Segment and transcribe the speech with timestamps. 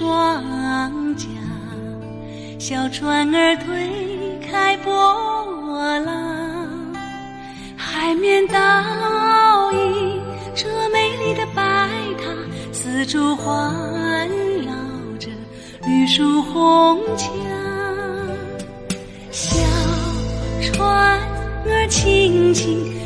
[0.00, 1.28] 起双桨，
[2.58, 4.90] 小船儿推开波
[6.00, 6.94] 浪，
[7.76, 10.18] 海面倒映
[10.54, 11.62] 着美丽的白
[12.16, 12.32] 塔，
[12.72, 13.70] 四周环
[14.64, 14.72] 绕
[15.18, 15.28] 着
[15.86, 17.28] 绿树红墙，
[19.30, 19.58] 小
[20.62, 20.88] 船
[21.66, 22.99] 儿轻轻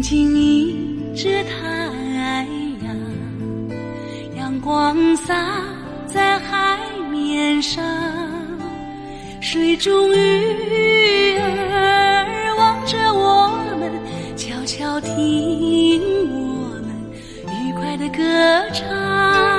[0.00, 2.46] 静静迎着太
[2.82, 2.96] 阳，
[4.34, 5.62] 阳光洒
[6.06, 6.78] 在海
[7.10, 7.84] 面上，
[9.42, 13.92] 水中鱼儿望着我们，
[14.36, 16.00] 悄悄听
[16.32, 16.90] 我们
[17.62, 18.22] 愉快的歌
[18.72, 19.49] 唱。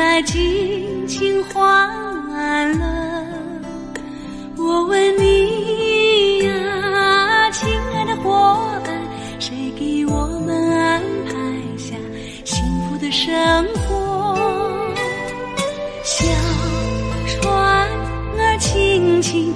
[0.00, 2.86] 来尽情欢乐。
[4.56, 8.98] 我问你呀，亲爱的伙伴，
[9.38, 11.32] 谁给我们安排
[11.76, 11.94] 下
[12.46, 13.30] 幸福的生
[13.74, 14.88] 活？
[16.02, 16.24] 小
[17.26, 17.52] 船
[18.38, 19.52] 儿轻轻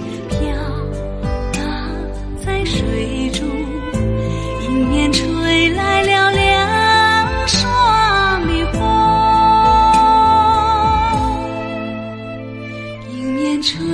[13.65, 13.94] 车。